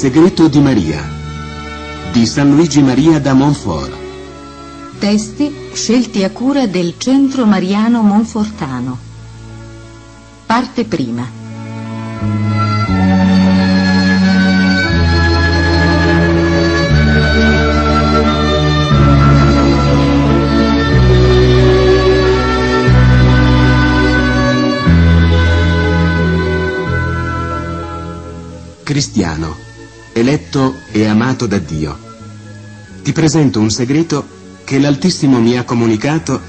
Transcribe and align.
segreto 0.00 0.48
di 0.48 0.60
Maria 0.60 1.06
di 2.10 2.24
San 2.24 2.54
Luigi 2.54 2.80
Maria 2.80 3.20
da 3.20 3.34
Montfort. 3.34 3.92
Testi 4.98 5.68
scelti 5.74 6.24
a 6.24 6.30
cura 6.30 6.66
del 6.66 6.94
Centro 6.96 7.44
Mariano 7.44 8.00
Monfortano. 8.00 8.96
Parte 10.46 10.86
prima. 10.86 11.28
Cristiano, 28.82 29.59
eletto 30.12 30.76
e 30.90 31.06
amato 31.06 31.46
da 31.46 31.58
Dio. 31.58 31.98
Ti 33.02 33.12
presento 33.12 33.60
un 33.60 33.70
segreto 33.70 34.26
che 34.64 34.78
l'Altissimo 34.78 35.40
mi 35.40 35.56
ha 35.56 35.64
comunicato 35.64 36.40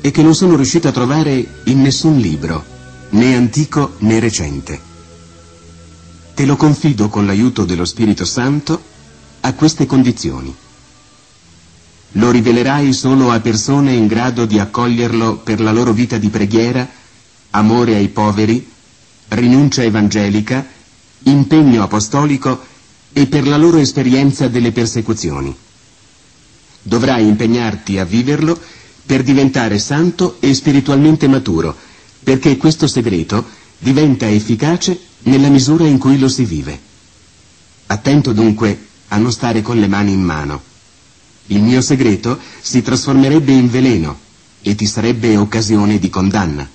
e 0.00 0.10
che 0.10 0.22
non 0.22 0.34
sono 0.34 0.54
riuscito 0.56 0.88
a 0.88 0.92
trovare 0.92 1.60
in 1.64 1.80
nessun 1.80 2.18
libro, 2.18 2.64
né 3.10 3.34
antico 3.34 3.94
né 3.98 4.20
recente. 4.20 4.80
Te 6.34 6.46
lo 6.46 6.56
confido 6.56 7.08
con 7.08 7.26
l'aiuto 7.26 7.64
dello 7.64 7.84
Spirito 7.84 8.24
Santo 8.24 8.80
a 9.40 9.52
queste 9.54 9.86
condizioni. 9.86 10.54
Lo 12.12 12.30
rivelerai 12.30 12.92
solo 12.92 13.30
a 13.30 13.40
persone 13.40 13.92
in 13.92 14.06
grado 14.06 14.46
di 14.46 14.58
accoglierlo 14.58 15.38
per 15.38 15.60
la 15.60 15.72
loro 15.72 15.92
vita 15.92 16.16
di 16.16 16.28
preghiera, 16.28 16.88
amore 17.50 17.96
ai 17.96 18.08
poveri, 18.08 18.70
rinuncia 19.28 19.82
evangelica, 19.82 20.64
impegno 21.24 21.82
apostolico 21.82 22.67
e 23.18 23.26
per 23.26 23.48
la 23.48 23.56
loro 23.56 23.78
esperienza 23.78 24.46
delle 24.46 24.70
persecuzioni. 24.70 25.52
Dovrai 26.82 27.26
impegnarti 27.26 27.98
a 27.98 28.04
viverlo 28.04 28.56
per 29.04 29.24
diventare 29.24 29.80
santo 29.80 30.36
e 30.38 30.54
spiritualmente 30.54 31.26
maturo, 31.26 31.74
perché 32.22 32.56
questo 32.56 32.86
segreto 32.86 33.44
diventa 33.76 34.28
efficace 34.30 34.96
nella 35.22 35.48
misura 35.48 35.84
in 35.88 35.98
cui 35.98 36.16
lo 36.16 36.28
si 36.28 36.44
vive. 36.44 36.78
Attento 37.86 38.32
dunque 38.32 38.86
a 39.08 39.16
non 39.16 39.32
stare 39.32 39.62
con 39.62 39.80
le 39.80 39.88
mani 39.88 40.12
in 40.12 40.22
mano. 40.22 40.62
Il 41.46 41.60
mio 41.62 41.80
segreto 41.80 42.38
si 42.60 42.82
trasformerebbe 42.82 43.50
in 43.50 43.68
veleno 43.68 44.16
e 44.62 44.76
ti 44.76 44.86
sarebbe 44.86 45.36
occasione 45.36 45.98
di 45.98 46.08
condanna. 46.08 46.68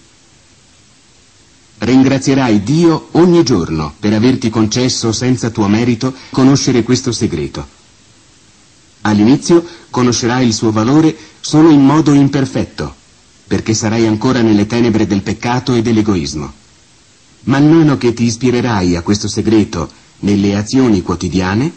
Ringrazierai 1.83 2.63
Dio 2.63 3.09
ogni 3.11 3.43
giorno 3.43 3.93
per 3.99 4.13
averti 4.13 4.49
concesso 4.49 5.11
senza 5.11 5.49
tuo 5.49 5.67
merito 5.67 6.13
conoscere 6.31 6.81
questo 6.81 7.11
segreto. 7.11 7.67
All'inizio 9.01 9.65
conoscerai 9.89 10.47
il 10.47 10.53
suo 10.53 10.71
valore 10.71 11.13
solo 11.41 11.69
in 11.71 11.83
modo 11.83 12.13
imperfetto, 12.13 12.95
perché 13.47 13.73
sarai 13.73 14.07
ancora 14.07 14.41
nelle 14.41 14.65
tenebre 14.65 15.05
del 15.05 15.23
peccato 15.23 15.73
e 15.73 15.81
dell'egoismo. 15.81 16.53
Man 17.41 17.69
mano 17.69 17.97
che 17.97 18.13
ti 18.13 18.23
ispirerai 18.23 18.95
a 18.95 19.01
questo 19.01 19.27
segreto 19.27 19.91
nelle 20.19 20.55
azioni 20.55 21.01
quotidiane, 21.01 21.69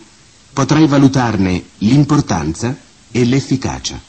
potrai 0.53 0.87
valutarne 0.87 1.65
l'importanza 1.79 2.77
e 3.11 3.25
l'efficacia. 3.25 4.01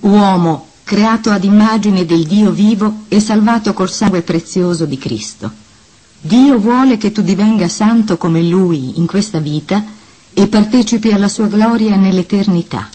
Uomo, 0.00 0.67
creato 0.88 1.28
ad 1.28 1.44
immagine 1.44 2.06
del 2.06 2.24
Dio 2.26 2.50
vivo 2.50 3.04
e 3.08 3.20
salvato 3.20 3.74
col 3.74 3.90
sangue 3.90 4.22
prezioso 4.22 4.86
di 4.86 4.96
Cristo. 4.96 5.52
Dio 6.18 6.56
vuole 6.58 6.96
che 6.96 7.12
tu 7.12 7.20
divenga 7.20 7.68
santo 7.68 8.16
come 8.16 8.40
Lui 8.40 8.98
in 8.98 9.04
questa 9.06 9.38
vita 9.38 9.84
e 10.32 10.46
partecipi 10.46 11.10
alla 11.12 11.28
sua 11.28 11.46
gloria 11.46 11.94
nell'eternità. 11.96 12.88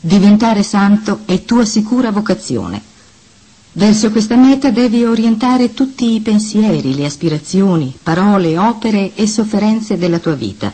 Diventare 0.00 0.62
santo 0.62 1.20
è 1.24 1.46
tua 1.46 1.64
sicura 1.64 2.10
vocazione. 2.10 2.82
Verso 3.72 4.10
questa 4.10 4.36
meta 4.36 4.70
devi 4.70 5.02
orientare 5.06 5.72
tutti 5.72 6.12
i 6.12 6.20
pensieri, 6.20 6.94
le 6.94 7.06
aspirazioni, 7.06 7.96
parole, 8.02 8.58
opere 8.58 9.14
e 9.14 9.26
sofferenze 9.26 9.96
della 9.96 10.18
tua 10.18 10.34
vita. 10.34 10.70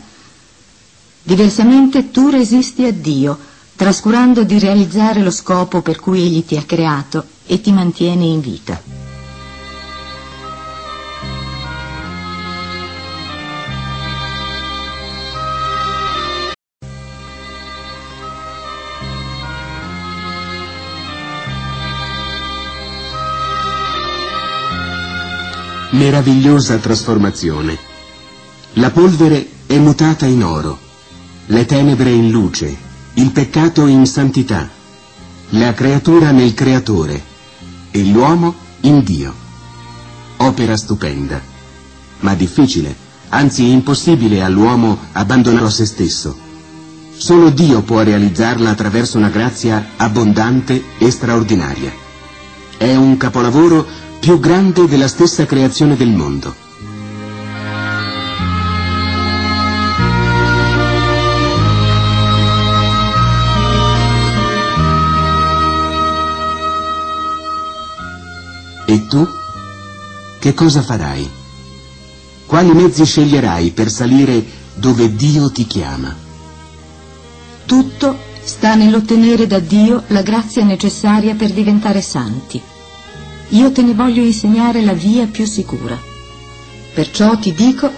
Diversamente 1.23 2.11
tu 2.11 2.27
resisti 2.27 2.83
a 2.83 2.91
Dio, 2.91 3.39
trascurando 3.77 4.43
di 4.43 4.57
realizzare 4.57 5.21
lo 5.21 5.29
scopo 5.29 5.81
per 5.81 5.99
cui 5.99 6.23
egli 6.23 6.43
ti 6.43 6.57
ha 6.57 6.63
creato 6.63 7.23
e 7.45 7.61
ti 7.61 7.71
mantiene 7.71 8.25
in 8.25 8.41
vita. 8.41 8.81
Meravigliosa 25.91 26.77
trasformazione. 26.77 27.77
La 28.73 28.89
polvere 28.89 29.47
è 29.67 29.77
mutata 29.77 30.25
in 30.25 30.43
oro, 30.43 30.77
le 31.45 31.65
tenebre 31.65 32.09
in 32.09 32.29
luce, 32.31 32.86
il 33.17 33.31
peccato 33.31 33.87
in 33.87 34.05
santità, 34.05 34.69
la 35.49 35.73
creatura 35.73 36.29
nel 36.29 36.53
creatore 36.53 37.19
e 37.89 38.03
l'uomo 38.03 38.53
in 38.81 39.03
Dio. 39.03 39.33
Opera 40.37 40.77
stupenda, 40.77 41.41
ma 42.19 42.35
difficile, 42.35 42.95
anzi 43.29 43.71
impossibile 43.71 44.43
all'uomo 44.43 44.99
abbandonato 45.13 45.65
a 45.65 45.69
se 45.71 45.85
stesso. 45.87 46.37
Solo 47.15 47.49
Dio 47.49 47.81
può 47.81 48.03
realizzarla 48.03 48.69
attraverso 48.69 49.17
una 49.17 49.29
grazia 49.29 49.93
abbondante 49.95 50.83
e 50.99 51.09
straordinaria. 51.09 51.91
È 52.77 52.95
un 52.95 53.17
capolavoro 53.17 53.83
più 54.19 54.39
grande 54.39 54.87
della 54.87 55.07
stessa 55.07 55.47
creazione 55.47 55.95
del 55.95 56.09
mondo. 56.09 56.66
E 68.89 69.05
tu? 69.05 69.27
Che 70.39 70.53
cosa 70.53 70.81
farai? 70.81 71.29
Quali 72.45 72.71
mezzi 72.71 73.03
sceglierai 73.03 73.71
per 73.71 73.91
salire 73.91 74.41
dove 74.75 75.13
Dio 75.13 75.51
ti 75.51 75.67
chiama? 75.67 76.15
Tutto 77.65 78.17
sta 78.41 78.75
nell'ottenere 78.75 79.45
da 79.45 79.59
Dio 79.59 80.03
la 80.07 80.21
grazia 80.21 80.63
necessaria 80.63 81.35
per 81.35 81.51
diventare 81.51 81.99
santi. 82.01 82.61
Io 83.49 83.71
te 83.73 83.81
ne 83.81 83.93
voglio 83.93 84.23
insegnare 84.23 84.81
la 84.81 84.93
via 84.93 85.25
più 85.25 85.45
sicura. 85.45 85.99
Perciò 86.93 87.37
ti 87.37 87.53
dico 87.53 87.91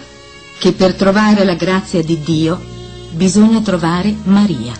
che 0.57 0.71
per 0.71 0.95
trovare 0.95 1.45
la 1.45 1.53
grazia 1.53 2.01
di 2.01 2.19
Dio 2.19 2.59
bisogna 3.11 3.61
trovare 3.61 4.15
Maria. 4.23 4.73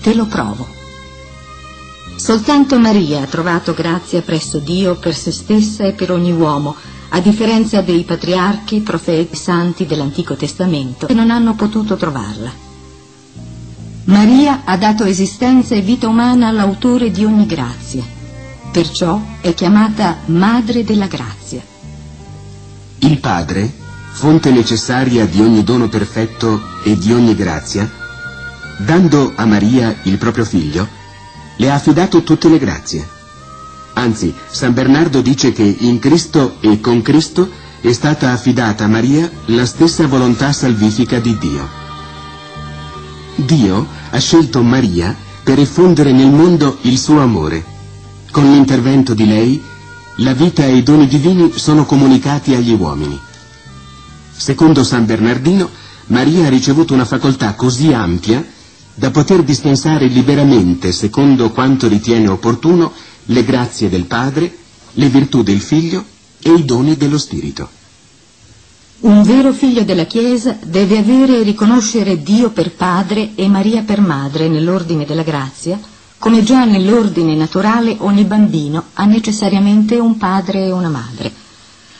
Te 0.00 0.14
lo 0.14 0.26
provo. 0.26 0.81
Soltanto 2.16 2.78
Maria 2.78 3.22
ha 3.22 3.26
trovato 3.26 3.74
grazia 3.74 4.22
presso 4.22 4.58
Dio 4.58 4.96
per 4.96 5.14
se 5.14 5.32
stessa 5.32 5.84
e 5.84 5.92
per 5.92 6.12
ogni 6.12 6.32
uomo, 6.32 6.76
a 7.14 7.20
differenza 7.20 7.82
dei 7.82 8.04
patriarchi, 8.04 8.80
profeti, 8.80 9.36
santi 9.36 9.86
dell'Antico 9.86 10.34
Testamento, 10.34 11.06
che 11.06 11.14
non 11.14 11.30
hanno 11.30 11.54
potuto 11.54 11.96
trovarla. 11.96 12.50
Maria 14.04 14.62
ha 14.64 14.76
dato 14.76 15.04
esistenza 15.04 15.74
e 15.74 15.80
vita 15.80 16.08
umana 16.08 16.48
all'autore 16.48 17.10
di 17.10 17.24
ogni 17.24 17.46
grazia, 17.46 18.02
perciò 18.72 19.20
è 19.40 19.52
chiamata 19.54 20.18
Madre 20.26 20.84
della 20.84 21.06
Grazia. 21.06 21.62
Il 22.98 23.18
Padre, 23.18 23.70
fonte 24.12 24.50
necessaria 24.50 25.26
di 25.26 25.40
ogni 25.40 25.62
dono 25.62 25.88
perfetto 25.88 26.60
e 26.82 26.96
di 26.96 27.12
ogni 27.12 27.34
grazia, 27.34 27.90
dando 28.78 29.32
a 29.36 29.44
Maria 29.44 29.96
il 30.04 30.18
proprio 30.18 30.44
figlio, 30.44 31.00
le 31.56 31.70
ha 31.70 31.74
affidato 31.74 32.22
tutte 32.22 32.48
le 32.48 32.58
grazie. 32.58 33.06
Anzi, 33.94 34.34
San 34.50 34.72
Bernardo 34.72 35.20
dice 35.20 35.52
che 35.52 35.62
in 35.80 35.98
Cristo 35.98 36.56
e 36.60 36.80
con 36.80 37.02
Cristo 37.02 37.50
è 37.80 37.92
stata 37.92 38.30
affidata 38.30 38.84
a 38.84 38.88
Maria 38.88 39.30
la 39.46 39.66
stessa 39.66 40.06
volontà 40.06 40.52
salvifica 40.52 41.18
di 41.18 41.36
Dio. 41.38 41.68
Dio 43.34 43.86
ha 44.10 44.18
scelto 44.18 44.62
Maria 44.62 45.14
per 45.42 45.58
effondere 45.58 46.12
nel 46.12 46.30
mondo 46.30 46.78
il 46.82 46.98
suo 46.98 47.20
amore. 47.20 47.64
Con 48.30 48.50
l'intervento 48.50 49.14
di 49.14 49.26
lei, 49.26 49.62
la 50.16 50.32
vita 50.32 50.64
e 50.64 50.76
i 50.76 50.82
doni 50.82 51.06
divini 51.06 51.52
sono 51.54 51.84
comunicati 51.84 52.54
agli 52.54 52.72
uomini. 52.72 53.18
Secondo 54.34 54.84
San 54.84 55.04
Bernardino, 55.04 55.68
Maria 56.06 56.46
ha 56.46 56.50
ricevuto 56.50 56.94
una 56.94 57.04
facoltà 57.04 57.54
così 57.54 57.92
ampia 57.92 58.44
da 58.94 59.10
poter 59.10 59.42
dispensare 59.42 60.06
liberamente, 60.06 60.92
secondo 60.92 61.50
quanto 61.50 61.88
ritiene 61.88 62.28
opportuno, 62.28 62.92
le 63.26 63.44
grazie 63.44 63.88
del 63.88 64.04
Padre, 64.04 64.54
le 64.92 65.08
virtù 65.08 65.42
del 65.42 65.60
Figlio 65.60 66.04
e 66.40 66.52
i 66.52 66.64
doni 66.64 66.96
dello 66.96 67.18
Spirito. 67.18 67.68
Un 69.00 69.22
vero 69.22 69.52
figlio 69.52 69.82
della 69.82 70.04
Chiesa 70.04 70.56
deve 70.64 70.98
avere 70.98 71.40
e 71.40 71.42
riconoscere 71.42 72.22
Dio 72.22 72.50
per 72.50 72.70
padre 72.70 73.32
e 73.34 73.48
Maria 73.48 73.82
per 73.82 74.00
madre 74.00 74.46
nell'ordine 74.48 75.04
della 75.04 75.24
grazia, 75.24 75.80
come 76.18 76.44
già 76.44 76.64
nell'ordine 76.64 77.34
naturale 77.34 77.96
ogni 77.98 78.22
bambino 78.22 78.84
ha 78.94 79.04
necessariamente 79.06 79.96
un 79.96 80.16
padre 80.18 80.66
e 80.66 80.70
una 80.70 80.88
madre. 80.88 81.32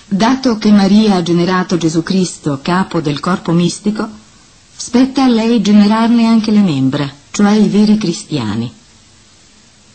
Dato 0.06 0.58
che 0.58 0.70
Maria 0.70 1.16
ha 1.16 1.22
generato 1.22 1.76
Gesù 1.76 2.04
Cristo, 2.04 2.60
capo 2.62 3.00
del 3.00 3.18
corpo 3.18 3.50
mistico, 3.50 4.08
spetta 4.74 5.24
a 5.24 5.28
lei 5.28 5.60
generarne 5.60 6.26
anche 6.26 6.50
le 6.50 6.60
membra, 6.60 7.10
cioè 7.30 7.52
i 7.52 7.68
veri 7.68 7.96
cristiani. 7.98 8.72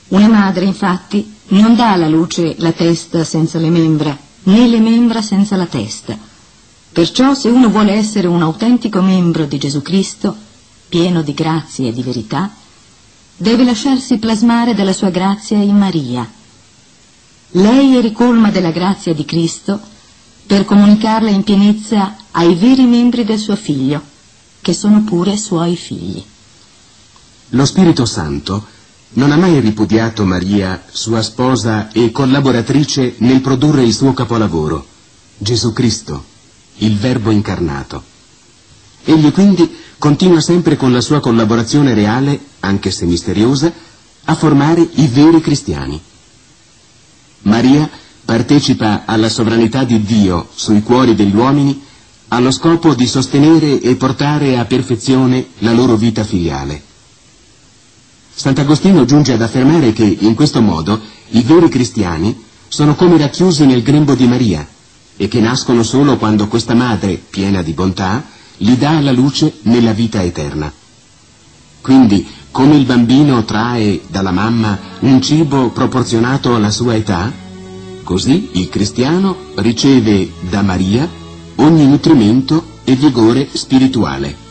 Una 0.09 0.27
madre, 0.27 0.65
infatti, 0.65 1.35
non 1.49 1.75
dà 1.75 1.91
alla 1.93 2.07
luce 2.07 2.55
la 2.59 2.71
testa 2.71 3.23
senza 3.23 3.59
le 3.59 3.69
membra, 3.69 4.17
né 4.43 4.67
le 4.67 4.79
membra 4.79 5.21
senza 5.21 5.55
la 5.55 5.65
testa. 5.65 6.17
Perciò 6.91 7.33
se 7.33 7.49
uno 7.49 7.69
vuole 7.69 7.91
essere 7.93 8.27
un 8.27 8.41
autentico 8.41 9.01
membro 9.01 9.45
di 9.45 9.57
Gesù 9.57 9.81
Cristo, 9.81 10.35
pieno 10.89 11.21
di 11.21 11.33
grazie 11.33 11.89
e 11.89 11.93
di 11.93 12.01
verità, 12.01 12.51
deve 13.35 13.63
lasciarsi 13.63 14.17
plasmare 14.17 14.73
dalla 14.73 14.93
sua 14.93 15.09
grazia 15.09 15.57
in 15.57 15.77
Maria. 15.77 16.27
Lei 17.51 17.95
è 17.95 18.01
ricolma 18.01 18.49
della 18.49 18.71
grazia 18.71 19.13
di 19.13 19.25
Cristo 19.25 19.79
per 20.45 20.65
comunicarla 20.65 21.29
in 21.29 21.43
pienezza 21.43 22.15
ai 22.31 22.55
veri 22.55 22.85
membri 22.85 23.23
del 23.25 23.37
suo 23.37 23.55
figlio, 23.55 24.01
che 24.67 24.73
sono 24.73 25.01
pure 25.03 25.37
suoi 25.37 25.77
figli. 25.77 26.21
Lo 27.51 27.63
Spirito 27.63 28.03
Santo 28.03 28.65
non 29.11 29.31
ha 29.31 29.37
mai 29.37 29.61
ripudiato 29.61 30.25
Maria, 30.25 30.83
sua 30.91 31.21
sposa 31.21 31.89
e 31.93 32.11
collaboratrice 32.11 33.15
nel 33.19 33.39
produrre 33.39 33.83
il 33.83 33.93
suo 33.93 34.11
capolavoro, 34.11 34.85
Gesù 35.37 35.71
Cristo, 35.71 36.21
il 36.79 36.97
Verbo 36.97 37.31
incarnato. 37.31 38.03
Egli 39.05 39.31
quindi 39.31 39.73
continua 39.97 40.41
sempre 40.41 40.75
con 40.75 40.91
la 40.91 40.99
sua 40.99 41.21
collaborazione 41.21 41.93
reale, 41.93 42.37
anche 42.59 42.91
se 42.91 43.05
misteriosa, 43.05 43.71
a 44.25 44.35
formare 44.35 44.85
i 44.95 45.07
veri 45.07 45.39
cristiani. 45.39 45.97
Maria 47.43 47.89
partecipa 48.25 49.03
alla 49.05 49.29
sovranità 49.29 49.85
di 49.85 50.03
Dio 50.03 50.49
sui 50.53 50.81
cuori 50.83 51.15
degli 51.15 51.33
uomini 51.37 51.85
allo 52.29 52.51
scopo 52.51 52.93
di 52.93 53.07
sostenere 53.07 53.79
e 53.79 53.95
portare 53.95 54.57
a 54.57 54.65
perfezione 54.65 55.47
la 55.59 55.71
loro 55.71 55.95
vita 55.95 56.23
filiale. 56.23 56.81
Sant'Agostino 58.33 59.05
giunge 59.05 59.33
ad 59.33 59.41
affermare 59.41 59.93
che 59.93 60.17
in 60.19 60.35
questo 60.35 60.61
modo 60.61 60.99
i 61.29 61.41
veri 61.41 61.69
cristiani 61.69 62.43
sono 62.67 62.95
come 62.95 63.17
racchiusi 63.17 63.65
nel 63.65 63.81
grembo 63.81 64.13
di 64.13 64.27
Maria 64.27 64.67
e 65.15 65.27
che 65.27 65.39
nascono 65.39 65.83
solo 65.83 66.17
quando 66.17 66.47
questa 66.47 66.75
madre, 66.75 67.15
piena 67.29 67.61
di 67.63 67.71
bontà, 67.71 68.23
li 68.57 68.77
dà 68.77 68.97
alla 68.97 69.11
luce 69.11 69.59
nella 69.63 69.93
vita 69.93 70.21
eterna. 70.21 70.71
Quindi, 71.81 72.27
come 72.51 72.75
il 72.75 72.85
bambino 72.85 73.43
trae 73.45 74.01
dalla 74.07 74.31
mamma 74.31 74.77
un 74.99 75.21
cibo 75.21 75.69
proporzionato 75.69 76.53
alla 76.53 76.69
sua 76.71 76.95
età, 76.95 77.31
così 78.03 78.49
il 78.53 78.69
cristiano 78.69 79.35
riceve 79.55 80.31
da 80.49 80.61
Maria 80.61 81.09
ogni 81.57 81.85
nutrimento 81.87 82.79
e 82.83 82.95
vigore 82.95 83.47
spirituale. 83.51 84.46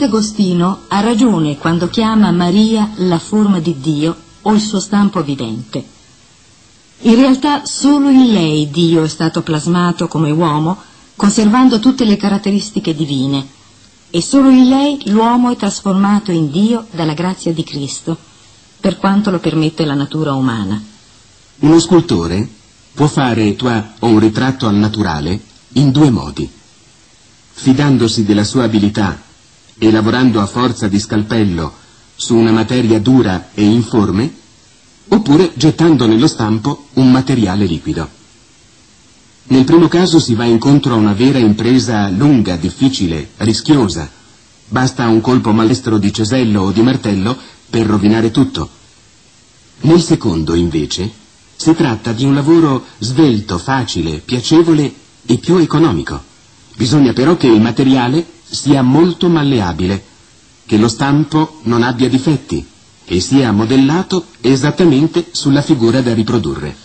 Sant'Agostino 0.00 0.84
ha 0.88 1.00
ragione 1.00 1.58
quando 1.58 1.88
chiama 1.88 2.30
Maria 2.30 2.90
la 2.96 3.18
forma 3.18 3.60
di 3.60 3.80
Dio 3.80 4.16
o 4.40 4.54
il 4.54 4.60
suo 4.62 4.80
stampo 4.80 5.22
vivente. 5.22 5.84
In 7.00 7.16
realtà 7.16 7.66
solo 7.66 8.08
in 8.08 8.32
lei 8.32 8.70
Dio 8.70 9.04
è 9.04 9.08
stato 9.08 9.42
plasmato 9.42 10.08
come 10.08 10.30
uomo, 10.30 10.78
conservando 11.16 11.80
tutte 11.80 12.06
le 12.06 12.16
caratteristiche 12.16 12.94
divine, 12.94 13.46
e 14.08 14.22
solo 14.22 14.48
in 14.48 14.70
lei 14.70 15.02
l'uomo 15.10 15.50
è 15.50 15.56
trasformato 15.56 16.32
in 16.32 16.50
Dio 16.50 16.86
dalla 16.92 17.12
grazia 17.12 17.52
di 17.52 17.62
Cristo, 17.62 18.16
per 18.80 18.96
quanto 18.96 19.30
lo 19.30 19.38
permette 19.38 19.84
la 19.84 19.92
natura 19.92 20.32
umana. 20.32 20.82
Uno 21.58 21.78
scultore 21.78 22.48
può 22.94 23.06
fare 23.06 23.54
toi 23.54 23.82
o 23.98 24.06
un 24.06 24.18
ritratto 24.18 24.66
al 24.66 24.76
naturale 24.76 25.38
in 25.72 25.90
due 25.90 26.08
modi, 26.08 26.50
fidandosi 27.52 28.24
della 28.24 28.44
sua 28.44 28.64
abilità 28.64 29.28
e 29.82 29.90
lavorando 29.90 30.42
a 30.42 30.46
forza 30.46 30.88
di 30.88 31.00
scalpello 31.00 31.72
su 32.14 32.36
una 32.36 32.52
materia 32.52 33.00
dura 33.00 33.48
e 33.54 33.64
informe, 33.64 34.30
oppure 35.08 35.52
gettando 35.54 36.06
nello 36.06 36.26
stampo 36.26 36.88
un 36.94 37.10
materiale 37.10 37.64
liquido. 37.64 38.06
Nel 39.44 39.64
primo 39.64 39.88
caso 39.88 40.20
si 40.20 40.34
va 40.34 40.44
incontro 40.44 40.92
a 40.92 40.98
una 40.98 41.14
vera 41.14 41.38
impresa 41.38 42.10
lunga, 42.10 42.56
difficile, 42.56 43.30
rischiosa. 43.38 44.08
Basta 44.68 45.08
un 45.08 45.22
colpo 45.22 45.50
malestro 45.52 45.96
di 45.96 46.12
cesello 46.12 46.64
o 46.64 46.72
di 46.72 46.82
martello 46.82 47.34
per 47.70 47.86
rovinare 47.86 48.30
tutto. 48.30 48.68
Nel 49.80 50.02
secondo, 50.02 50.54
invece, 50.54 51.10
si 51.56 51.74
tratta 51.74 52.12
di 52.12 52.24
un 52.24 52.34
lavoro 52.34 52.84
svelto, 52.98 53.56
facile, 53.56 54.18
piacevole 54.18 54.92
e 55.24 55.38
più 55.38 55.56
economico. 55.56 56.22
Bisogna 56.76 57.14
però 57.14 57.38
che 57.38 57.46
il 57.46 57.62
materiale 57.62 58.24
sia 58.50 58.82
molto 58.82 59.28
malleabile, 59.28 60.02
che 60.66 60.76
lo 60.76 60.88
stampo 60.88 61.60
non 61.62 61.82
abbia 61.82 62.08
difetti 62.08 62.66
e 63.04 63.20
sia 63.20 63.52
modellato 63.52 64.26
esattamente 64.40 65.28
sulla 65.30 65.62
figura 65.62 66.00
da 66.00 66.14
riprodurre. 66.14 66.76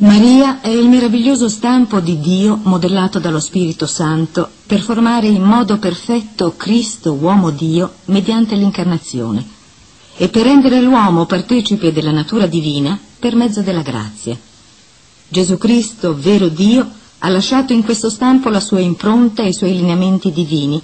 Maria 0.00 0.60
è 0.60 0.68
il 0.68 0.88
meraviglioso 0.88 1.48
stampo 1.48 1.98
di 1.98 2.20
Dio 2.20 2.58
modellato 2.62 3.18
dallo 3.18 3.40
Spirito 3.40 3.86
Santo 3.86 4.48
per 4.64 4.80
formare 4.80 5.26
in 5.26 5.42
modo 5.42 5.78
perfetto 5.78 6.54
Cristo, 6.56 7.14
uomo 7.14 7.50
Dio, 7.50 7.94
mediante 8.04 8.54
l'incarnazione 8.54 9.44
e 10.16 10.28
per 10.28 10.44
rendere 10.44 10.80
l'uomo 10.80 11.26
partecipe 11.26 11.92
della 11.92 12.12
natura 12.12 12.46
divina 12.46 12.98
per 13.18 13.34
mezzo 13.34 13.60
della 13.60 13.82
grazia. 13.82 14.38
Gesù 15.28 15.58
Cristo, 15.58 16.16
vero 16.16 16.48
Dio, 16.48 16.88
ha 17.20 17.28
lasciato 17.28 17.72
in 17.72 17.82
questo 17.82 18.10
stampo 18.10 18.48
la 18.48 18.60
sua 18.60 18.80
impronta 18.80 19.42
e 19.42 19.48
i 19.48 19.52
suoi 19.52 19.74
lineamenti 19.74 20.30
divini, 20.30 20.80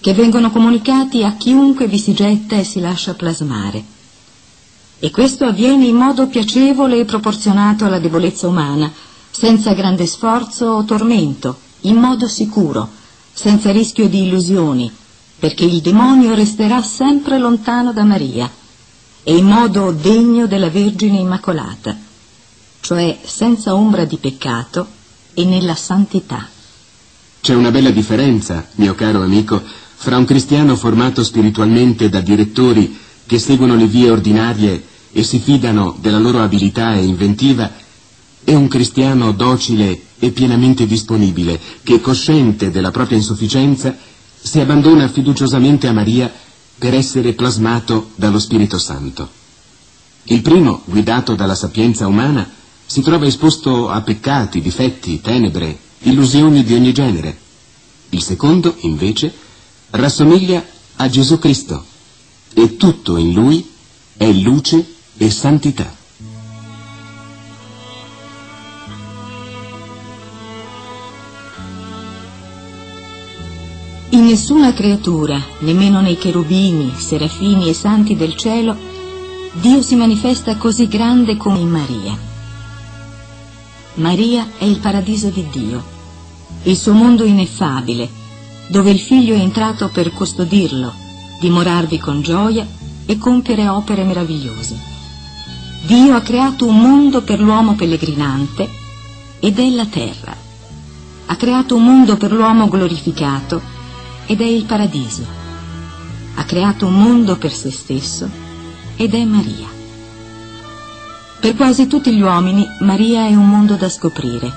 che 0.00 0.14
vengono 0.14 0.50
comunicati 0.50 1.24
a 1.24 1.34
chiunque 1.34 1.86
vi 1.86 1.98
si 1.98 2.14
getta 2.14 2.56
e 2.56 2.64
si 2.64 2.80
lascia 2.80 3.14
plasmare. 3.14 3.84
E 4.98 5.10
questo 5.10 5.44
avviene 5.44 5.86
in 5.86 5.96
modo 5.96 6.26
piacevole 6.26 6.98
e 6.98 7.04
proporzionato 7.04 7.84
alla 7.84 7.98
debolezza 7.98 8.48
umana, 8.48 8.90
senza 9.30 9.74
grande 9.74 10.06
sforzo 10.06 10.66
o 10.66 10.84
tormento, 10.84 11.58
in 11.82 11.96
modo 11.96 12.28
sicuro, 12.28 12.88
senza 13.32 13.70
rischio 13.70 14.08
di 14.08 14.26
illusioni, 14.26 14.90
perché 15.38 15.64
il 15.64 15.80
demonio 15.80 16.34
resterà 16.34 16.82
sempre 16.82 17.38
lontano 17.38 17.92
da 17.92 18.04
Maria, 18.04 18.50
e 19.22 19.36
in 19.36 19.46
modo 19.46 19.90
degno 19.90 20.46
della 20.46 20.70
Vergine 20.70 21.18
Immacolata, 21.18 21.96
cioè 22.80 23.18
senza 23.24 23.74
ombra 23.74 24.04
di 24.04 24.16
peccato 24.18 24.86
e 25.34 25.44
nella 25.44 25.74
santità. 25.74 26.48
C'è 27.40 27.54
una 27.54 27.70
bella 27.70 27.90
differenza, 27.90 28.66
mio 28.76 28.94
caro 28.94 29.22
amico, 29.22 29.62
fra 29.94 30.16
un 30.16 30.24
cristiano 30.24 30.76
formato 30.76 31.22
spiritualmente 31.22 32.08
da 32.08 32.20
direttori 32.20 32.98
che 33.26 33.38
seguono 33.38 33.74
le 33.76 33.86
vie 33.86 34.10
ordinarie 34.10 34.82
e 35.12 35.22
si 35.22 35.38
fidano 35.38 35.96
della 36.00 36.18
loro 36.18 36.42
abilità 36.42 36.94
e 36.94 37.04
inventiva 37.04 37.70
e 38.44 38.54
un 38.54 38.68
cristiano 38.68 39.32
docile 39.32 40.00
e 40.18 40.30
pienamente 40.30 40.86
disponibile 40.86 41.58
che, 41.82 42.00
cosciente 42.00 42.70
della 42.70 42.90
propria 42.90 43.16
insufficienza, 43.16 43.96
si 44.40 44.60
abbandona 44.60 45.08
fiduciosamente 45.08 45.86
a 45.86 45.92
Maria 45.92 46.32
per 46.76 46.94
essere 46.94 47.32
plasmato 47.32 48.10
dallo 48.14 48.38
Spirito 48.38 48.78
Santo. 48.78 49.28
Il 50.24 50.42
primo, 50.42 50.82
guidato 50.84 51.34
dalla 51.34 51.54
sapienza 51.54 52.06
umana, 52.06 52.48
si 52.86 53.00
trova 53.00 53.26
esposto 53.26 53.88
a 53.88 54.00
peccati, 54.02 54.60
difetti, 54.60 55.20
tenebre, 55.20 55.78
illusioni 56.00 56.62
di 56.62 56.74
ogni 56.74 56.92
genere. 56.92 57.38
Il 58.10 58.22
secondo, 58.22 58.76
invece, 58.80 59.32
rassomiglia 59.90 60.64
a 60.96 61.08
Gesù 61.08 61.38
Cristo 61.38 61.84
e 62.52 62.76
tutto 62.76 63.16
in 63.16 63.32
lui 63.32 63.68
è 64.16 64.30
luce 64.30 64.84
e 65.16 65.30
santità. 65.30 66.02
In 74.10 74.26
nessuna 74.26 74.72
creatura, 74.72 75.42
nemmeno 75.60 76.00
nei 76.00 76.16
cherubini, 76.16 76.94
serafini 76.96 77.68
e 77.68 77.74
santi 77.74 78.14
del 78.14 78.36
cielo, 78.36 78.76
Dio 79.54 79.82
si 79.82 79.96
manifesta 79.96 80.56
così 80.56 80.86
grande 80.86 81.36
come 81.36 81.58
in 81.58 81.68
Maria. 81.68 82.33
Maria 83.96 84.48
è 84.58 84.64
il 84.64 84.80
paradiso 84.80 85.28
di 85.28 85.46
Dio, 85.50 85.80
il 86.64 86.76
suo 86.76 86.94
mondo 86.94 87.22
ineffabile, 87.22 88.10
dove 88.66 88.90
il 88.90 88.98
figlio 88.98 89.34
è 89.34 89.38
entrato 89.38 89.88
per 89.88 90.12
custodirlo, 90.12 90.92
dimorarvi 91.40 91.98
con 91.98 92.20
gioia 92.20 92.66
e 93.06 93.18
compiere 93.18 93.68
opere 93.68 94.02
meravigliose. 94.02 94.76
Dio 95.86 96.16
ha 96.16 96.22
creato 96.22 96.66
un 96.66 96.80
mondo 96.80 97.22
per 97.22 97.38
l'uomo 97.38 97.76
pellegrinante 97.76 98.68
ed 99.38 99.60
è 99.60 99.70
la 99.70 99.86
terra. 99.86 100.34
Ha 101.26 101.36
creato 101.36 101.76
un 101.76 101.84
mondo 101.84 102.16
per 102.16 102.32
l'uomo 102.32 102.68
glorificato 102.68 103.62
ed 104.26 104.40
è 104.40 104.46
il 104.46 104.64
paradiso. 104.64 105.24
Ha 106.34 106.44
creato 106.44 106.86
un 106.86 107.00
mondo 107.00 107.36
per 107.36 107.52
se 107.52 107.70
stesso 107.70 108.28
ed 108.96 109.14
è 109.14 109.24
Maria. 109.24 109.73
Per 111.44 111.54
quasi 111.56 111.86
tutti 111.88 112.10
gli 112.10 112.22
uomini 112.22 112.66
Maria 112.78 113.26
è 113.26 113.34
un 113.34 113.46
mondo 113.46 113.74
da 113.74 113.90
scoprire. 113.90 114.50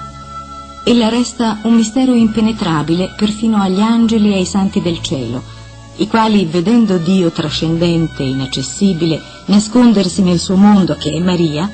Ella 0.85 1.09
resta 1.09 1.59
un 1.63 1.73
mistero 1.73 2.13
impenetrabile 2.13 3.13
perfino 3.17 3.61
agli 3.61 3.81
angeli 3.81 4.31
e 4.31 4.35
ai 4.35 4.45
santi 4.45 4.81
del 4.81 5.01
cielo, 5.01 5.43
i 5.97 6.07
quali, 6.07 6.45
vedendo 6.45 6.97
Dio 6.97 7.29
trascendente 7.29 8.23
e 8.23 8.29
inaccessibile 8.29 9.21
nascondersi 9.47 10.21
nel 10.21 10.39
suo 10.39 10.55
mondo 10.55 10.95
che 10.95 11.11
è 11.11 11.19
Maria, 11.19 11.69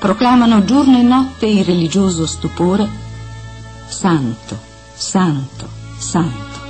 proclamano 0.00 0.64
giorno 0.64 0.98
e 0.98 1.02
notte 1.02 1.46
in 1.46 1.62
religioso 1.62 2.26
stupore 2.26 2.88
Santo, 3.86 4.58
Santo, 4.92 5.68
Santo. 5.98 6.60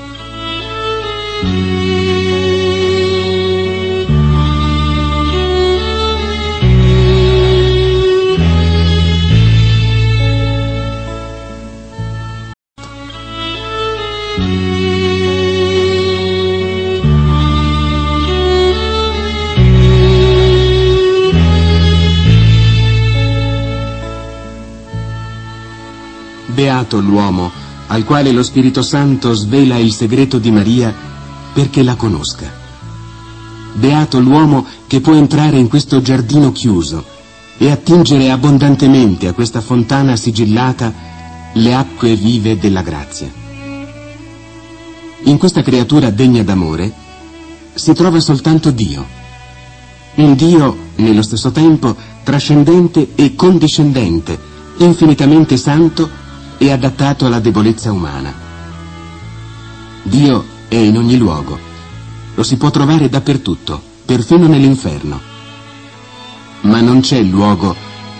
Beato 26.92 27.00
l'uomo 27.00 27.50
al 27.86 28.04
quale 28.04 28.32
lo 28.32 28.42
Spirito 28.42 28.82
Santo 28.82 29.32
svela 29.32 29.76
il 29.76 29.92
segreto 29.92 30.38
di 30.38 30.50
Maria 30.50 30.94
perché 31.54 31.82
la 31.82 31.94
conosca. 31.94 32.50
Beato 33.72 34.20
l'uomo 34.20 34.66
che 34.86 35.00
può 35.00 35.14
entrare 35.14 35.56
in 35.56 35.68
questo 35.68 36.02
giardino 36.02 36.52
chiuso 36.52 37.02
e 37.56 37.70
attingere 37.70 38.30
abbondantemente 38.30 39.26
a 39.26 39.32
questa 39.32 39.62
fontana 39.62 40.16
sigillata 40.16 40.92
le 41.54 41.74
acque 41.74 42.14
vive 42.14 42.58
della 42.58 42.82
grazia. 42.82 43.30
In 45.24 45.38
questa 45.38 45.62
creatura 45.62 46.10
degna 46.10 46.42
d'amore 46.42 46.92
si 47.72 47.94
trova 47.94 48.20
soltanto 48.20 48.70
Dio, 48.70 49.06
un 50.16 50.34
Dio 50.34 50.76
nello 50.96 51.22
stesso 51.22 51.50
tempo 51.52 51.96
trascendente 52.22 53.12
e 53.14 53.34
condiscendente, 53.34 54.38
infinitamente 54.78 55.56
santo 55.56 56.20
e 56.62 56.70
adattato 56.70 57.26
alla 57.26 57.40
debolezza 57.40 57.90
umana. 57.90 58.32
Dio 60.04 60.44
è 60.68 60.76
in 60.76 60.96
ogni 60.96 61.16
luogo. 61.16 61.58
Lo 62.36 62.44
si 62.44 62.56
può 62.56 62.70
trovare 62.70 63.08
dappertutto, 63.08 63.82
perfino 64.04 64.46
nell'inferno. 64.46 65.20
Ma 66.60 66.80
non 66.80 67.00
c'è 67.00 67.20
luogo 67.20 67.74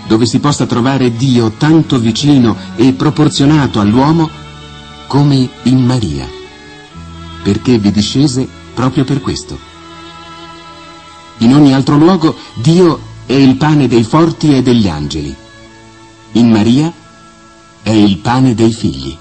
dove 0.07 0.25
si 0.25 0.39
possa 0.39 0.65
trovare 0.65 1.15
Dio 1.15 1.51
tanto 1.51 1.97
vicino 1.99 2.57
e 2.75 2.91
proporzionato 2.91 3.79
all'uomo 3.79 4.29
come 5.07 5.49
in 5.63 5.85
Maria, 5.85 6.27
perché 7.43 7.77
vi 7.77 7.91
discese 7.91 8.45
proprio 8.73 9.05
per 9.05 9.21
questo. 9.21 9.57
In 11.37 11.55
ogni 11.55 11.73
altro 11.73 11.95
luogo 11.95 12.35
Dio 12.55 12.99
è 13.25 13.31
il 13.31 13.55
pane 13.55 13.87
dei 13.87 14.03
forti 14.03 14.53
e 14.53 14.61
degli 14.61 14.89
angeli. 14.89 15.33
In 16.33 16.51
Maria 16.51 16.93
è 17.83 17.91
il 17.91 18.17
pane 18.17 18.55
dei 18.55 18.71
figli. 18.71 19.17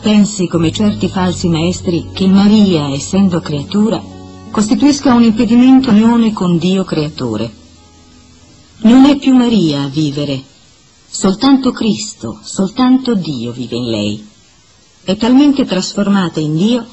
Pensi 0.00 0.46
come 0.46 0.72
certi 0.72 1.08
falsi 1.08 1.48
maestri 1.48 2.08
che 2.12 2.26
Maria, 2.26 2.88
essendo 2.88 3.40
creatura, 3.40 4.02
costituisca 4.50 5.14
un 5.14 5.22
impedimento 5.22 5.90
unione 5.90 6.32
con 6.32 6.58
Dio 6.58 6.84
creatore. 6.84 7.52
Non 8.82 9.04
è 9.04 9.16
più 9.16 9.34
Maria 9.34 9.82
a 9.82 9.88
vivere, 9.88 10.42
soltanto 11.08 11.70
Cristo, 11.70 12.40
soltanto 12.42 13.14
Dio 13.14 13.52
vive 13.52 13.76
in 13.76 13.90
lei. 13.90 14.28
È 15.04 15.16
talmente 15.16 15.64
trasformata 15.64 16.40
in 16.40 16.56
Dio 16.56 16.86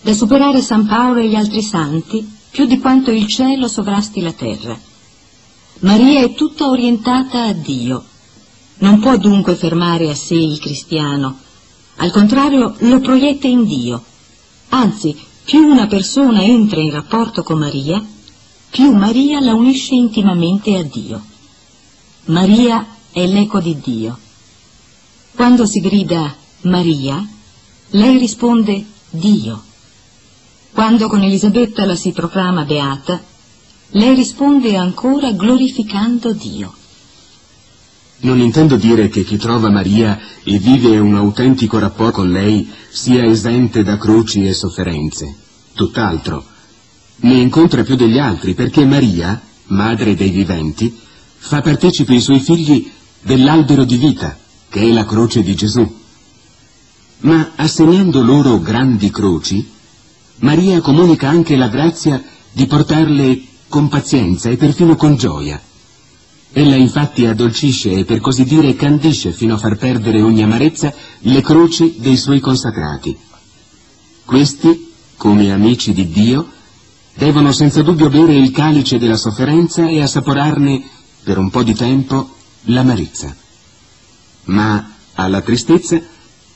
da 0.00 0.12
superare 0.14 0.60
San 0.62 0.86
Paolo 0.86 1.20
e 1.20 1.28
gli 1.28 1.34
altri 1.34 1.62
santi 1.62 2.26
più 2.50 2.64
di 2.64 2.78
quanto 2.78 3.10
il 3.10 3.26
cielo 3.26 3.68
sovrasti 3.68 4.22
la 4.22 4.32
terra. 4.32 4.78
Maria 5.80 6.22
è 6.22 6.32
tutta 6.32 6.68
orientata 6.68 7.44
a 7.44 7.52
Dio. 7.52 8.02
Non 8.78 8.98
può 8.98 9.16
dunque 9.18 9.54
fermare 9.54 10.08
a 10.08 10.14
sé 10.14 10.34
il 10.34 10.58
cristiano, 10.58 11.44
al 11.96 12.10
contrario, 12.10 12.74
lo 12.78 13.00
proietta 13.00 13.46
in 13.46 13.64
Dio. 13.64 14.02
Anzi, 14.68 15.16
più 15.44 15.66
una 15.66 15.86
persona 15.86 16.42
entra 16.42 16.80
in 16.80 16.90
rapporto 16.90 17.42
con 17.42 17.58
Maria, 17.58 18.04
più 18.70 18.92
Maria 18.92 19.40
la 19.40 19.54
unisce 19.54 19.94
intimamente 19.94 20.76
a 20.76 20.82
Dio. 20.82 21.24
Maria 22.26 22.86
è 23.10 23.24
l'eco 23.26 23.60
di 23.60 23.78
Dio. 23.80 24.18
Quando 25.34 25.64
si 25.64 25.80
grida 25.80 26.34
Maria, 26.62 27.26
lei 27.90 28.18
risponde 28.18 28.84
Dio. 29.10 29.62
Quando 30.72 31.08
con 31.08 31.22
Elisabetta 31.22 31.86
la 31.86 31.94
si 31.94 32.12
proclama 32.12 32.64
beata, 32.64 33.22
lei 33.90 34.14
risponde 34.14 34.76
ancora 34.76 35.32
glorificando 35.32 36.32
Dio. 36.32 36.74
Non 38.26 38.40
intendo 38.40 38.74
dire 38.74 39.08
che 39.08 39.22
chi 39.22 39.36
trova 39.36 39.70
Maria 39.70 40.18
e 40.42 40.58
vive 40.58 40.98
un 40.98 41.14
autentico 41.14 41.78
rapporto 41.78 42.22
con 42.22 42.32
lei 42.32 42.68
sia 42.88 43.24
esente 43.24 43.84
da 43.84 43.98
croci 43.98 44.44
e 44.44 44.52
sofferenze. 44.52 45.32
Tutt'altro. 45.74 46.44
Ne 47.18 47.34
incontra 47.34 47.84
più 47.84 47.94
degli 47.94 48.18
altri 48.18 48.54
perché 48.54 48.84
Maria, 48.84 49.40
madre 49.66 50.16
dei 50.16 50.30
viventi, 50.30 50.92
fa 51.36 51.60
partecipi 51.60 52.14
i 52.14 52.20
suoi 52.20 52.40
figli 52.40 52.90
dell'albero 53.22 53.84
di 53.84 53.96
vita, 53.96 54.36
che 54.68 54.80
è 54.80 54.90
la 54.90 55.04
croce 55.04 55.44
di 55.44 55.54
Gesù. 55.54 55.88
Ma 57.18 57.52
assegnando 57.54 58.24
loro 58.24 58.60
grandi 58.60 59.08
croci, 59.08 59.64
Maria 60.38 60.80
comunica 60.80 61.28
anche 61.28 61.54
la 61.54 61.68
grazia 61.68 62.20
di 62.50 62.66
portarle 62.66 63.40
con 63.68 63.86
pazienza 63.86 64.50
e 64.50 64.56
perfino 64.56 64.96
con 64.96 65.14
gioia. 65.14 65.60
Ella 66.58 66.76
infatti 66.76 67.26
addolcisce 67.26 67.90
e 67.90 68.04
per 68.06 68.20
così 68.20 68.44
dire 68.44 68.74
candisce 68.74 69.30
fino 69.30 69.56
a 69.56 69.58
far 69.58 69.76
perdere 69.76 70.22
ogni 70.22 70.42
amarezza 70.42 70.90
le 71.18 71.42
croci 71.42 71.96
dei 71.98 72.16
suoi 72.16 72.40
consacrati. 72.40 73.14
Questi, 74.24 74.90
come 75.18 75.52
amici 75.52 75.92
di 75.92 76.08
Dio, 76.08 76.48
devono 77.14 77.52
senza 77.52 77.82
dubbio 77.82 78.08
bere 78.08 78.34
il 78.34 78.52
calice 78.52 78.96
della 78.96 79.18
sofferenza 79.18 79.86
e 79.86 80.00
assaporarne, 80.00 80.82
per 81.22 81.36
un 81.36 81.50
po' 81.50 81.62
di 81.62 81.74
tempo, 81.74 82.30
l'amarezza. 82.62 83.36
Ma 84.44 84.92
alla 85.12 85.42
tristezza 85.42 86.00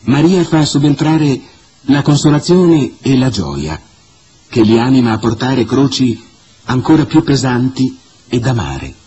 Maria 0.04 0.42
fa 0.44 0.64
subentrare 0.64 1.38
la 1.82 2.00
consolazione 2.00 2.92
e 3.02 3.18
la 3.18 3.28
gioia, 3.28 3.78
che 4.48 4.62
li 4.62 4.78
anima 4.78 5.12
a 5.12 5.18
portare 5.18 5.66
croci 5.66 6.18
ancora 6.64 7.04
più 7.04 7.22
pesanti 7.22 7.98
ed 8.28 8.46
amare. 8.46 8.99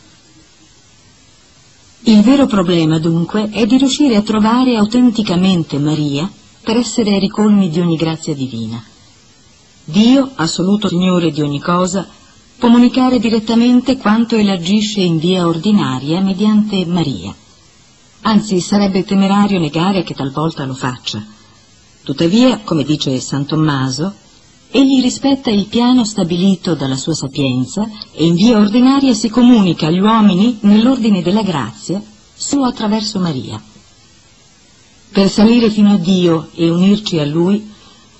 Il 2.05 2.21
vero 2.21 2.47
problema, 2.47 2.99
dunque, 2.99 3.49
è 3.49 3.65
di 3.65 3.77
riuscire 3.77 4.17
a 4.17 4.21
trovare 4.21 4.75
autenticamente 4.75 5.79
Maria 5.79 6.29
per 6.61 6.75
essere 6.75 7.17
ricolmi 7.17 7.69
di 7.69 7.79
ogni 7.79 7.95
grazia 7.95 8.35
divina. 8.35 8.83
Dio, 9.85 10.31
assoluto 10.35 10.89
Signore 10.89 11.31
di 11.31 11.41
ogni 11.41 11.61
cosa, 11.61 12.05
può 12.57 12.67
comunicare 12.67 13.19
direttamente 13.19 13.97
quanto 13.97 14.35
agisce 14.35 14.99
in 14.99 15.17
via 15.17 15.47
ordinaria 15.47 16.19
mediante 16.19 16.85
Maria. 16.85 17.33
Anzi, 18.21 18.59
sarebbe 18.59 19.05
temerario 19.05 19.59
negare 19.59 20.03
che 20.03 20.13
talvolta 20.13 20.65
lo 20.65 20.73
faccia. 20.73 21.23
Tuttavia, 22.03 22.59
come 22.65 22.83
dice 22.83 23.17
San 23.21 23.45
Tommaso, 23.45 24.13
egli 24.75 25.03
rispetta 25.03 25.51
il 25.51 25.67
piano 25.67 26.03
stabilito 26.03 26.73
dalla 26.73 26.95
sua 26.95 27.13
sapienza 27.13 27.87
e 28.11 28.25
in 28.25 28.33
via 28.33 28.57
ordinaria 28.57 29.13
si 29.13 29.29
comunica 29.29 29.85
agli 29.85 29.99
uomini 29.99 30.57
nell'ordine 30.61 31.21
della 31.21 31.43
grazia 31.43 32.01
solo 32.33 32.65
attraverso 32.65 33.19
Maria. 33.19 33.61
Per 35.11 35.29
salire 35.29 35.69
fino 35.69 35.93
a 35.93 35.97
Dio 35.97 36.49
e 36.55 36.71
unirci 36.71 37.19
a 37.19 37.25
Lui 37.25 37.69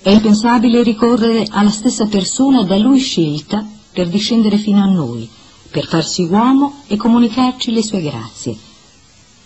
è 0.04 0.12
impensabile 0.12 0.84
ricorrere 0.84 1.48
alla 1.50 1.72
stessa 1.72 2.06
persona 2.06 2.62
da 2.62 2.78
Lui 2.78 3.00
scelta 3.00 3.66
per 3.92 4.08
discendere 4.08 4.60
fino 4.60 4.84
a 4.84 4.86
noi, 4.86 5.28
per 5.72 5.88
farsi 5.88 6.26
uomo 6.26 6.84
e 6.86 6.98
comunicarci 6.98 7.72
le 7.72 7.82
sue 7.82 8.02
grazie. 8.04 8.56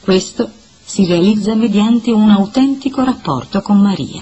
Questo 0.01 0.49
si 0.83 1.05
realizza 1.05 1.55
mediante 1.55 2.11
un 2.11 2.31
autentico 2.31 3.01
rapporto 3.01 3.61
con 3.61 3.79
Maria. 3.79 4.21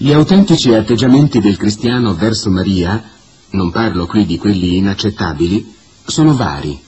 Gli 0.00 0.12
autentici 0.12 0.72
atteggiamenti 0.72 1.40
del 1.40 1.56
cristiano 1.56 2.14
verso 2.14 2.50
Maria, 2.50 3.02
non 3.50 3.72
parlo 3.72 4.06
qui 4.06 4.26
di 4.26 4.38
quelli 4.38 4.76
inaccettabili, 4.76 5.74
sono 6.06 6.36
vari. 6.36 6.78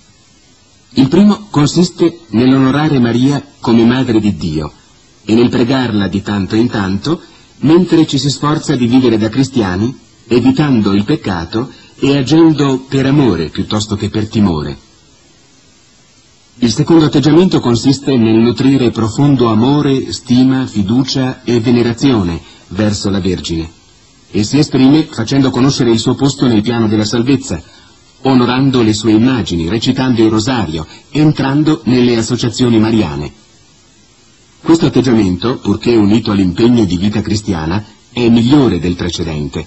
Il 0.90 1.08
primo 1.08 1.48
consiste 1.50 2.20
nell'onorare 2.28 3.00
Maria 3.00 3.44
come 3.58 3.84
Madre 3.84 4.20
di 4.20 4.36
Dio 4.36 4.70
e 5.24 5.34
nel 5.34 5.48
pregarla 5.48 6.06
di 6.06 6.22
tanto 6.22 6.54
in 6.54 6.68
tanto 6.68 7.20
mentre 7.62 8.06
ci 8.06 8.16
si 8.16 8.30
sforza 8.30 8.76
di 8.76 8.86
vivere 8.86 9.18
da 9.18 9.28
cristiani, 9.28 9.92
evitando 10.28 10.92
il 10.92 11.02
peccato 11.02 11.68
e 11.98 12.16
agendo 12.16 12.84
per 12.88 13.06
amore 13.06 13.48
piuttosto 13.48 13.96
che 13.96 14.08
per 14.08 14.28
timore. 14.28 14.78
Il 16.58 16.70
secondo 16.70 17.06
atteggiamento 17.06 17.58
consiste 17.58 18.16
nel 18.16 18.36
nutrire 18.36 18.92
profondo 18.92 19.48
amore, 19.48 20.12
stima, 20.12 20.64
fiducia 20.64 21.42
e 21.42 21.58
venerazione 21.58 22.58
verso 22.70 23.10
la 23.10 23.20
Vergine 23.20 23.78
e 24.32 24.44
si 24.44 24.58
esprime 24.58 25.04
facendo 25.04 25.50
conoscere 25.50 25.90
il 25.90 25.98
suo 25.98 26.14
posto 26.14 26.46
nel 26.46 26.62
piano 26.62 26.86
della 26.86 27.04
salvezza, 27.04 27.60
onorando 28.22 28.82
le 28.82 28.92
sue 28.92 29.12
immagini, 29.12 29.68
recitando 29.68 30.22
il 30.22 30.30
rosario, 30.30 30.86
entrando 31.10 31.80
nelle 31.84 32.16
associazioni 32.16 32.78
mariane. 32.78 33.32
Questo 34.62 34.86
atteggiamento, 34.86 35.58
purché 35.58 35.96
unito 35.96 36.30
all'impegno 36.30 36.84
di 36.84 36.96
vita 36.96 37.22
cristiana, 37.22 37.84
è 38.12 38.28
migliore 38.28 38.78
del 38.78 38.94
precedente. 38.94 39.66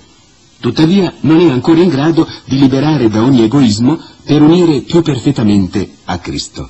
Tuttavia 0.59 1.13
non 1.21 1.41
è 1.41 1.49
ancora 1.49 1.81
in 1.81 1.89
grado 1.89 2.25
di 2.45 2.57
liberare 2.57 3.09
da 3.09 3.21
ogni 3.21 3.41
egoismo 3.41 3.99
per 4.23 4.41
unire 4.41 4.81
più 4.81 5.01
perfettamente 5.01 5.95
a 6.05 6.19
Cristo. 6.19 6.69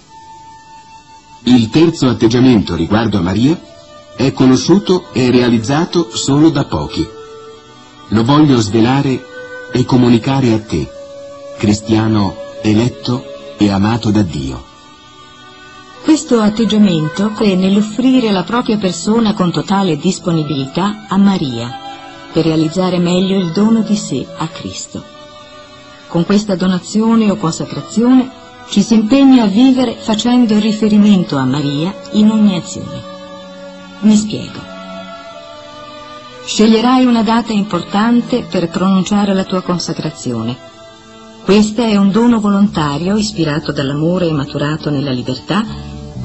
Il 1.43 1.69
terzo 1.69 2.07
atteggiamento 2.07 2.75
riguardo 2.75 3.19
a 3.19 3.21
Maria 3.21 3.59
è 4.15 4.31
conosciuto 4.31 5.05
e 5.11 5.31
realizzato 5.31 6.09
solo 6.15 6.49
da 6.49 6.65
pochi. 6.65 7.07
Lo 8.09 8.23
voglio 8.23 8.57
svelare 8.57 9.25
e 9.71 9.85
comunicare 9.85 10.53
a 10.53 10.59
te, 10.59 10.87
cristiano 11.57 12.35
eletto 12.61 13.23
e 13.57 13.69
amato 13.69 14.11
da 14.11 14.21
Dio. 14.21 14.71
Questo 16.03 16.39
atteggiamento 16.39 17.33
è 17.39 17.55
nell'offrire 17.55 18.31
la 18.31 18.43
propria 18.43 18.77
persona 18.77 19.33
con 19.33 19.51
totale 19.51 19.97
disponibilità 19.97 21.05
a 21.07 21.17
Maria 21.17 21.79
per 22.31 22.45
realizzare 22.45 22.99
meglio 22.99 23.37
il 23.37 23.51
dono 23.51 23.81
di 23.81 23.95
sé 23.95 24.25
a 24.37 24.47
Cristo. 24.47 25.03
Con 26.07 26.25
questa 26.25 26.55
donazione 26.55 27.31
o 27.31 27.37
consacrazione 27.37 28.29
ci 28.69 28.81
si 28.81 28.95
impegna 28.95 29.43
a 29.43 29.47
vivere 29.47 29.95
facendo 29.97 30.59
riferimento 30.59 31.37
a 31.37 31.45
Maria 31.45 31.95
in 32.11 32.29
ogni 32.29 32.57
azione. 32.57 33.12
Mi 34.03 34.17
spiego. 34.17 34.59
Sceglierai 36.45 37.05
una 37.05 37.23
data 37.23 37.53
importante 37.53 38.45
per 38.49 38.67
pronunciare 38.67 39.33
la 39.33 39.45
tua 39.45 39.61
consacrazione. 39.61 40.57
Questa 41.45 41.85
è 41.85 41.95
un 41.95 42.11
dono 42.11 42.41
volontario 42.41 43.15
ispirato 43.15 43.71
dall'amore 43.71 44.27
e 44.27 44.33
maturato 44.33 44.89
nella 44.89 45.11
libertà, 45.11 45.63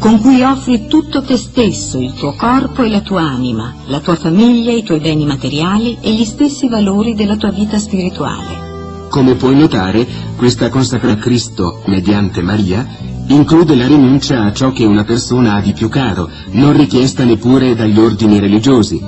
con 0.00 0.18
cui 0.20 0.42
offri 0.42 0.88
tutto 0.88 1.22
te 1.22 1.36
stesso, 1.36 1.98
il 2.00 2.14
tuo 2.14 2.34
corpo 2.34 2.82
e 2.82 2.88
la 2.88 3.00
tua 3.00 3.22
anima, 3.22 3.72
la 3.86 4.00
tua 4.00 4.16
famiglia, 4.16 4.72
i 4.72 4.82
tuoi 4.82 4.98
beni 4.98 5.24
materiali 5.24 5.98
e 6.00 6.12
gli 6.12 6.24
stessi 6.24 6.68
valori 6.68 7.14
della 7.14 7.36
tua 7.36 7.52
vita 7.52 7.78
spirituale. 7.78 9.06
Come 9.08 9.36
puoi 9.36 9.54
notare, 9.54 10.04
questa 10.36 10.68
consacra 10.68 11.12
a 11.12 11.16
Cristo 11.16 11.82
mediante 11.86 12.42
Maria 12.42 13.06
include 13.28 13.74
la 13.74 13.86
rinuncia 13.86 14.44
a 14.44 14.52
ciò 14.52 14.72
che 14.72 14.84
una 14.84 15.04
persona 15.04 15.54
ha 15.54 15.60
di 15.60 15.72
più 15.72 15.88
caro, 15.88 16.30
non 16.52 16.76
richiesta 16.76 17.24
neppure 17.24 17.74
dagli 17.74 17.98
ordini 17.98 18.38
religiosi. 18.38 19.00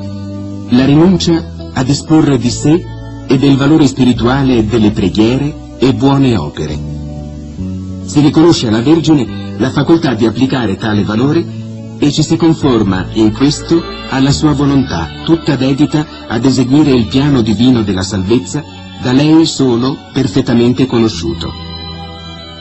La 0.70 0.85
rinuncia 0.85 1.70
a 1.72 1.83
disporre 1.83 2.38
di 2.38 2.50
sé 2.50 2.85
e 3.26 3.38
del 3.38 3.56
valore 3.56 3.87
spirituale 3.87 4.66
delle 4.66 4.90
preghiere 4.90 5.76
e 5.78 5.94
buone 5.94 6.37
opere. 6.37 6.78
Si 8.04 8.20
riconosce 8.20 8.68
alla 8.68 8.83
Vergine 8.83 9.56
la 9.56 9.70
facoltà 9.70 10.14
di 10.14 10.26
applicare 10.26 10.76
tale 10.76 11.04
valore 11.04 11.44
e 11.98 12.11
ci 12.11 12.22
si 12.22 12.37
conforma 12.37 13.06
in 13.12 13.33
questo 13.33 13.83
alla 14.09 14.33
sua 14.33 14.52
volontà, 14.52 15.09
tutta 15.24 15.54
dedita 15.54 16.06
ad 16.26 16.44
eseguire 16.44 16.90
il 16.90 17.06
piano 17.06 17.40
divino 17.40 17.83
della 17.83 18.02
salvezza 18.02 18.64
da 19.02 19.12
lei 19.12 19.46
solo 19.46 19.96
perfettamente 20.12 20.87
conosciuto. 20.87 21.52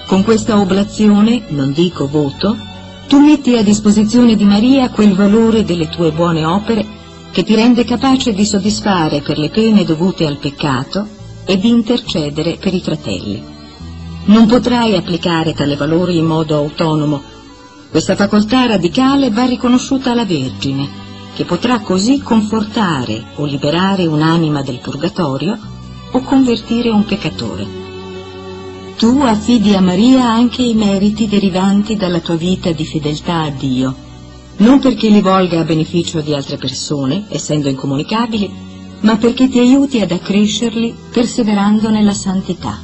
Con 0.10 0.24
questa 0.24 0.60
oblazione, 0.60 1.44
non 1.50 1.72
dico 1.72 2.08
voto, 2.08 2.58
tu 3.08 3.20
metti 3.20 3.56
a 3.56 3.62
disposizione 3.62 4.36
di 4.36 4.44
Maria 4.44 4.90
quel 4.90 5.14
valore 5.14 5.64
delle 5.64 5.88
tue 5.88 6.12
buone 6.12 6.44
opere 6.46 6.84
che 7.32 7.44
ti 7.44 7.54
rende 7.54 7.86
capace 7.86 8.34
di 8.34 8.44
soddisfare 8.44 9.22
per 9.22 9.38
le 9.38 9.50
pene 9.50 9.84
dovute 9.84 10.26
al 10.26 10.38
peccato 10.38 11.06
e 11.46 11.60
di 11.60 11.70
intercedere 11.70 12.58
per 12.60 12.74
i 12.74 12.82
fratelli. 12.82 13.40
Non 14.26 14.48
potrai 14.48 14.96
applicare 14.96 15.54
tale 15.54 15.76
valore 15.76 16.14
in 16.14 16.26
modo 16.26 16.56
autonomo. 16.56 17.22
Questa 17.92 18.16
facoltà 18.16 18.66
radicale 18.66 19.30
va 19.30 19.46
riconosciuta 19.46 20.14
alla 20.14 20.26
Vergine, 20.26 20.90
che 21.36 21.46
potrà 21.46 21.82
così 21.82 22.20
confortare 22.24 23.26
o 23.36 23.46
liberare 23.46 24.08
un'anima 24.08 24.64
del 24.64 24.80
purgatorio 24.80 25.56
o 26.12 26.20
convertire 26.22 26.90
un 26.90 27.06
peccatore. 27.06 27.79
Tu 29.00 29.22
affidi 29.22 29.76
a 29.76 29.80
Maria 29.80 30.30
anche 30.30 30.62
i 30.62 30.74
meriti 30.74 31.30
derivanti 31.30 31.96
dalla 31.96 32.20
tua 32.20 32.36
vita 32.36 32.74
di 32.74 32.84
fedeltà 32.84 33.44
a 33.44 33.50
Dio, 33.50 33.96
non 34.58 34.80
perché 34.80 35.08
li 35.08 35.22
volga 35.22 35.62
a 35.62 35.64
beneficio 35.64 36.20
di 36.20 36.34
altre 36.34 36.58
persone, 36.58 37.24
essendo 37.30 37.70
incomunicabili, 37.70 38.52
ma 39.00 39.16
perché 39.16 39.48
ti 39.48 39.58
aiuti 39.58 40.02
ad 40.02 40.12
accrescerli 40.12 40.94
perseverando 41.14 41.90
nella 41.90 42.12
santità. 42.12 42.78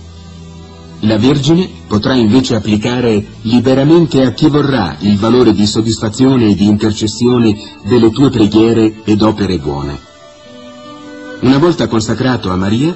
La 1.01 1.17
Vergine 1.17 1.69
potrà 1.86 2.13
invece 2.13 2.56
applicare 2.56 3.21
liberamente 3.41 4.23
a 4.23 4.32
chi 4.32 4.47
vorrà 4.47 4.95
il 5.01 5.17
valore 5.17 5.51
di 5.51 5.65
soddisfazione 5.65 6.47
e 6.47 6.56
di 6.56 6.63
intercessione 6.63 7.58
delle 7.84 8.10
tue 8.12 8.30
preghiere 8.30 9.01
ed 9.04 9.21
opere 9.21 9.58
buone. 9.58 9.99
Una 11.41 11.58
volta 11.58 11.89
consacrato 11.89 12.51
a 12.51 12.56
Maria, 12.56 12.95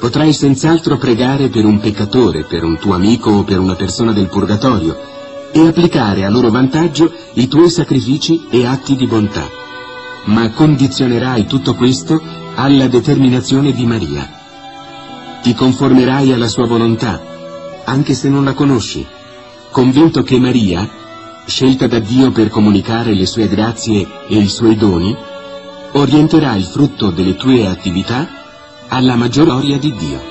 potrai 0.00 0.32
senz'altro 0.32 0.96
pregare 0.96 1.50
per 1.50 1.66
un 1.66 1.78
peccatore, 1.78 2.44
per 2.44 2.64
un 2.64 2.78
tuo 2.78 2.94
amico 2.94 3.30
o 3.30 3.44
per 3.44 3.58
una 3.58 3.74
persona 3.74 4.12
del 4.12 4.28
purgatorio 4.28 4.98
e 5.52 5.66
applicare 5.66 6.24
a 6.24 6.30
loro 6.30 6.50
vantaggio 6.50 7.12
i 7.34 7.46
tuoi 7.48 7.68
sacrifici 7.68 8.46
e 8.50 8.64
atti 8.64 8.96
di 8.96 9.06
bontà. 9.06 9.46
Ma 10.24 10.50
condizionerai 10.50 11.44
tutto 11.44 11.74
questo 11.74 12.20
alla 12.54 12.88
determinazione 12.88 13.72
di 13.72 13.84
Maria. 13.84 14.26
Ti 15.42 15.54
conformerai 15.54 16.32
alla 16.32 16.48
sua 16.48 16.66
volontà, 16.66 17.20
anche 17.84 18.14
se 18.14 18.30
non 18.30 18.44
la 18.44 18.54
conosci, 18.54 19.06
convinto 19.70 20.22
che 20.22 20.38
Maria, 20.38 20.88
scelta 21.44 21.86
da 21.86 21.98
Dio 21.98 22.30
per 22.30 22.48
comunicare 22.48 23.12
le 23.12 23.26
sue 23.26 23.48
grazie 23.48 24.06
e 24.28 24.36
i 24.36 24.48
suoi 24.48 24.76
doni, 24.76 25.14
orienterà 25.92 26.54
il 26.54 26.64
frutto 26.64 27.10
delle 27.10 27.36
tue 27.36 27.66
attività 27.66 28.39
alla 28.90 29.14
maggior 29.14 29.44
gloria 29.44 29.78
di 29.78 29.92
Dio. 29.92 30.29